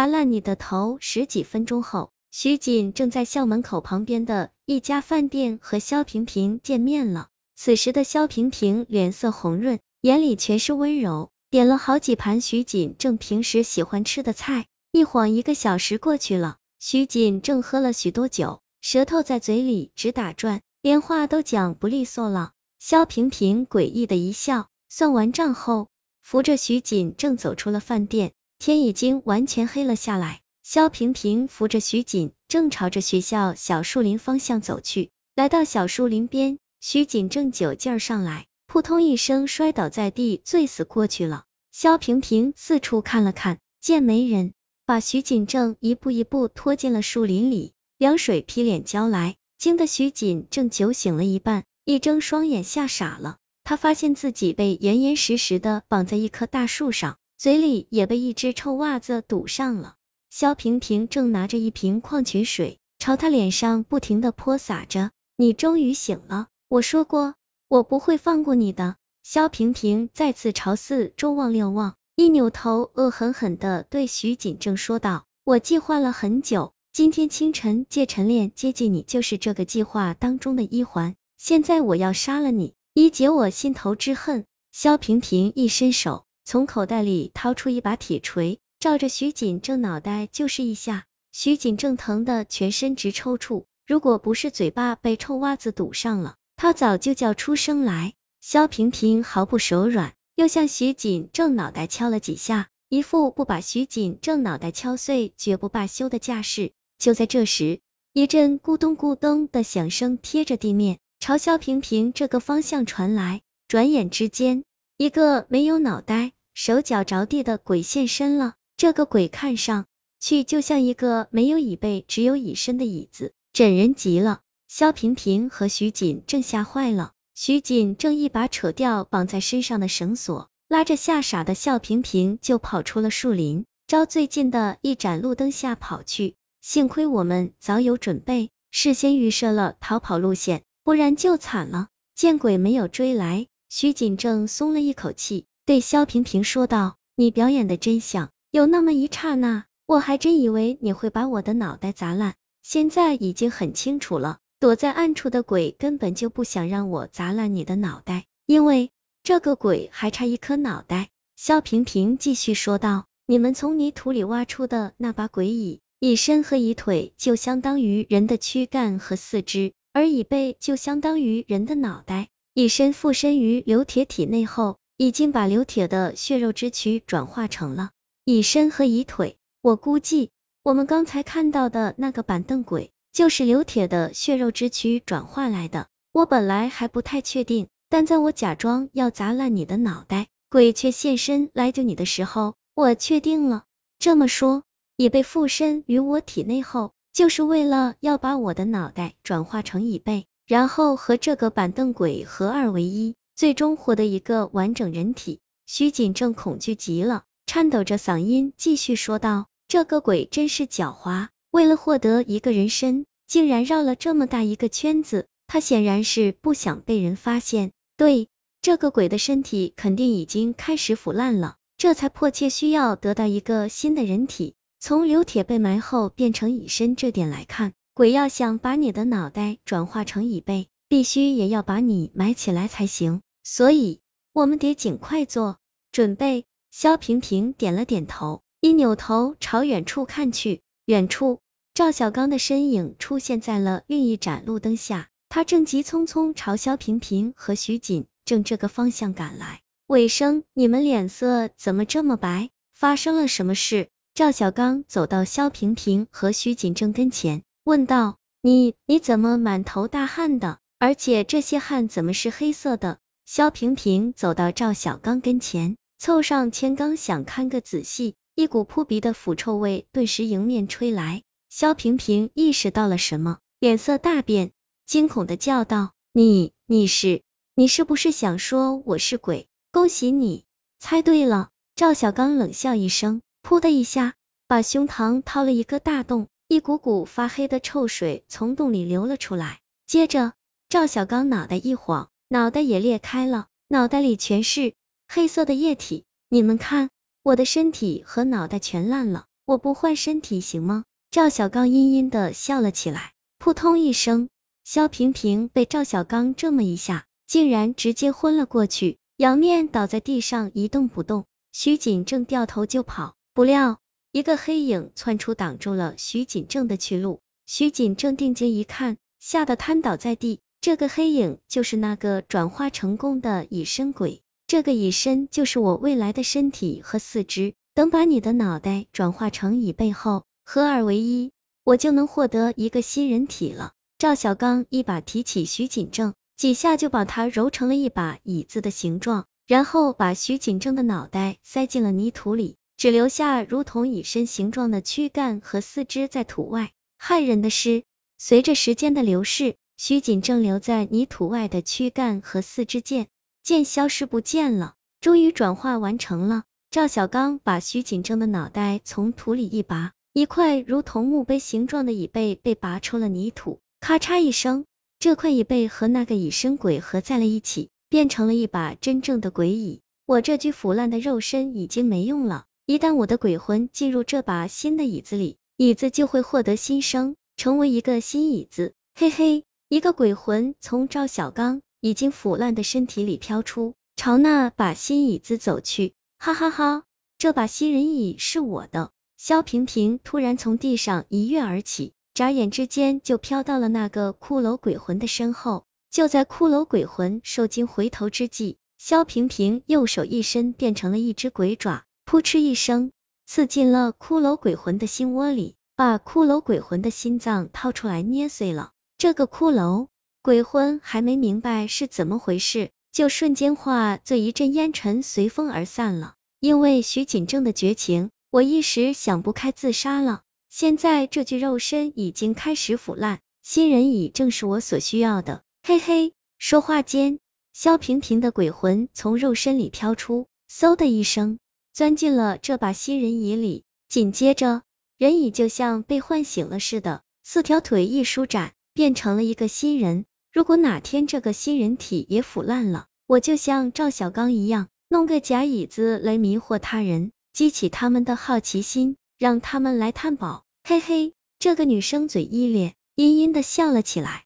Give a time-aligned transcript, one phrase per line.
[0.00, 0.96] 砸烂你的头。
[0.98, 7.28] 十几分钟后，徐锦正在校门口旁边的一家饭店和肖萍萍见面了。
[7.54, 14.64] 此时的肖萍萍脸色红润，眼里全是温柔，点了好几盘徐锦正平时喜欢吃的菜。
[14.90, 22.52] 一晃一个小时过去了，徐锦正喝了许多酒，舌头在嘴里直打转，连话都讲不利索了。
[22.78, 25.88] 肖萍萍诡异的一笑，算完账后，
[26.22, 28.32] 扶着徐锦正走出了饭店。
[28.60, 35.08] 天已经完全黑了下来，肖平平扶着徐锦正朝着学校小树林方向走去。
[35.34, 41.44] 来到小树林边，徐锦正酒劲儿上来，扑通一声摔倒在地，醉死过去了。
[41.72, 44.52] 肖平平四处看了看，见没人，
[44.84, 47.72] 把徐锦正一步一步拖进了树林里。
[47.96, 51.64] 凉水劈脸浇来，惊得徐锦正酒醒了一半。
[51.86, 53.38] 一睁双眼，吓傻了。
[53.64, 59.94] 他发现自己被严严实实的绑在一棵大树上，嘴里也被一只臭袜子堵上了。
[60.28, 65.10] 萧平平正拿着一瓶矿泉水，朝他脸上不停的泼洒着。
[65.38, 68.96] 你终于醒了，我说过，我不会放过你的。
[69.22, 84.44] 萧平平再次朝四周望了望，一扭头，恶狠狠的对徐锦正说道：“我计划了很久，今天清晨借晨练接近你，就是这个计划当中的一环。”现在我要杀了你，以解我心头之恨。
[84.72, 91.04] 萧平平一伸手，从口袋里掏出一把铁锤，照着徐锦正脑袋就是一下。
[91.30, 98.14] 徐锦正疼的全身直抽搐，如果不是嘴巴被臭袜子堵上了，他早就叫出声来。
[98.40, 106.72] 肖平平毫不手软，又向徐锦正脑袋敲了几下，一副不把徐锦正脑袋敲碎绝不罢休的架势。
[106.98, 107.78] 就在这时，
[108.12, 110.98] 一阵咕咚咕咚的响声贴着地面。
[111.20, 114.64] 朝肖平平这个方向传来，转眼之间，
[114.96, 118.54] 一个没有脑袋、手脚着地的鬼现身了。
[118.76, 119.86] 这个鬼看上
[120.18, 124.40] 去就像一个没有椅背、只有椅身的椅子，整人急了。
[124.68, 136.36] 肖平平和徐锦正吓坏了，徐锦正一把扯掉绑在身上的绳索，拉着吓傻的肖平平就跑出了树林，朝最近的一盏路灯下跑去。
[136.60, 140.62] 幸亏我们早有准备，事先预设了逃跑路线。
[140.82, 141.88] 不然就惨了。
[142.14, 152.34] 见鬼没有追来，徐锦正松了一口气，对萧平平说道：“你表演的真像，有那么一刹那，我还真以为你会把我的脑袋砸烂。
[152.60, 158.90] 现在已经很清楚了，躲在暗处的鬼根本就不想让我砸烂你的脑袋，因为
[159.22, 177.88] 这个鬼还差一颗脑袋。”萧平平继续说道：“你们从泥土里挖出的那把鬼椅，椅身和椅腿就相当于人的躯干和四肢。”而椅背就相当于人的脑袋，以身附身于刘铁体内后，已经把刘铁的血肉之躯转化成了
[178.26, 179.38] 以身和以腿。
[179.62, 180.28] 我估计，
[180.62, 185.86] 我们刚才看到的那个板凳鬼，就是刘铁的血肉之躯转化来的。
[186.12, 193.64] 我本来还不太确定，但在我假装要砸烂你的脑袋，鬼却现身来救你的时候，我确定了。
[193.98, 194.64] 这么说，
[194.96, 196.92] 已被附身于我体内后。
[197.14, 205.40] 就是为了要把我的脑袋转化成椅背，然后和这个板凳鬼合二为一，最终获得一个完整人体。
[205.64, 215.26] 徐锦正恐惧极了，颤抖着嗓音继续说道：“这个鬼真是狡猾，为了获得一个人身，竟然绕了这么大一个圈子。
[215.46, 217.72] 他显然是不想被人发现。
[217.96, 218.28] 对，
[218.60, 233.22] 这个鬼的身体肯定已经开始腐烂了，这才迫切需要得到一个新的人体。”从刘铁被埋后变成蚁身这点来看，鬼要想把你的脑袋转化成蚁背，必须也要把你埋起来才行。
[233.42, 234.00] 所以，
[234.32, 235.58] 我们得尽快做
[235.92, 236.44] 准备。
[236.70, 241.40] 萧平平点了点头，一扭头朝远处看去，远处
[241.74, 249.62] 赵小刚的身影出现在了另一盏路灯下，他正急匆匆朝萧平平和徐锦正这个方向赶来。
[249.88, 252.50] 尾生，你们脸色怎么这么白？
[252.72, 253.88] 发生了什么事？
[254.14, 260.60] 赵小刚走到萧平平和徐锦正跟前，问道：“你你怎么满头大汗的？
[260.78, 263.00] 而且这些汗怎么是黑色的？”
[263.32, 271.22] 萧平平走到赵小刚跟前，凑上前，刚想看个仔细，一股扑鼻的腐臭味顿时迎面吹来。
[271.48, 274.50] 萧平平意识到了什么，脸色大变，
[274.84, 277.22] 惊恐的叫道：“你你是
[277.54, 279.46] 你是不是想说我是鬼？
[279.70, 280.44] 恭喜你
[280.80, 283.22] 猜对了。”赵小刚冷笑一声。
[283.44, 284.14] 噗的一下，
[284.48, 289.60] 把胸膛掏了一个大洞，一股股发黑的臭水从洞里流了出来。
[289.86, 290.32] 接着，
[290.68, 294.74] 赵小刚脑袋一晃，脑袋也裂开了，脑袋里全是
[295.08, 296.04] 黑色的液体。
[296.28, 296.88] 你们看，
[297.24, 300.84] 我的身体和脑袋全烂了，我不换身体行吗？
[301.10, 304.28] 赵小刚阴阴的笑了起来，扑通一声，
[304.62, 311.24] 肖平平被赵小刚这么一下，竟然直接昏了过去，仰面倒在地上一动不动。
[311.50, 313.80] 徐锦正掉头就跑，不料
[314.12, 317.18] 一个黑影窜出，挡住了徐锦正的去路。
[317.44, 320.38] 徐锦正定睛一看，吓得瘫倒在地。
[320.62, 327.54] 这个黑影就是那个转化成功的隐身鬼，这个隐身就是我未来的身体和四肢。
[327.72, 331.32] 等把你的脑袋转化成椅背后，合二为一，
[331.64, 333.72] 我就能获得一个新人体了。
[333.96, 346.72] 赵小刚一把提起徐锦正，几下就把他揉成了一把椅子的形状，然后把徐锦正的脑袋塞进了泥土里，只留下如同隐身形状的躯干和四肢在土外。
[347.00, 347.84] 骇人的是，
[348.18, 349.56] 随着时间的流逝。
[349.82, 353.06] 徐锦正留在泥土外的躯干和四肢渐
[353.42, 356.44] 渐消失不见了，终于转化完成了。
[356.70, 364.66] 赵小刚把徐锦正的脑袋从土里一拔，一块如同墓碑形状的椅背被拔出了泥土，咔嚓一声，
[364.98, 369.80] 这块椅背和那个隐身鬼合在了一起，变成了一把真正的鬼椅。
[370.04, 378.74] 我这具腐烂的肉身已经没用了，一旦我的鬼魂进入这把新的椅子里，椅子就会获得新生，成为一个新椅子。
[378.94, 379.46] 嘿嘿。
[379.70, 385.94] 一个鬼魂从赵小刚已经腐烂的身体里飘出，朝那把新椅子走去。
[386.18, 386.82] 哈哈哈，
[387.18, 388.90] 这把新人椅是我的！
[389.16, 395.66] 萧平平突然从地上一跃而起，眨眼之间就飘到了那个骷髅鬼魂的身后。
[395.88, 402.90] 就在骷髅鬼魂受惊回头之际，萧平平右手一伸，变成了一只鬼爪，扑哧一声
[403.24, 408.72] 刺进了骷髅鬼魂的心窝里，把骷髅鬼魂的心脏掏出来捏碎了。
[409.00, 409.86] 这个骷髅
[410.20, 416.16] 鬼魂还没明白是怎么回事，就瞬间化作一阵烟尘，随风而散了。
[416.38, 420.20] 因为徐锦正的绝情，我一时想不开自杀了。
[420.50, 425.44] 现在这具肉身已经开始腐烂，新人椅正是我所需要的。
[425.62, 427.20] 嘿嘿，说话间，
[427.54, 431.38] 萧平平的鬼魂从肉身里飘出，嗖的一声
[431.72, 433.64] 钻进了这把新人椅里。
[433.88, 434.60] 紧接着，
[434.98, 438.52] 人椅就像被唤醒了似的，四条腿一舒展。
[438.80, 440.06] 变成了一个新人。
[440.32, 450.46] 如果哪天这个新人体也腐烂了，我就像赵小刚一样，弄个假椅子来迷惑他人，激起他们的好奇心，让他们来探宝。
[450.64, 454.24] 嘿嘿，这个女生嘴一咧，阴阴的笑了起来。